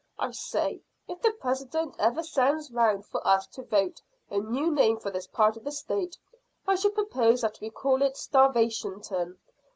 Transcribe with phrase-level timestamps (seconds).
[0.17, 4.97] I say, if the President ever sends round for us to vote a new name
[4.97, 6.17] for this part of the State
[6.65, 9.37] I shall propose that we call it Starvationton.